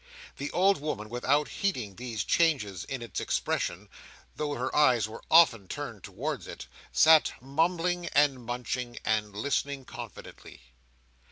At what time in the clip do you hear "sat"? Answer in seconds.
6.91-7.33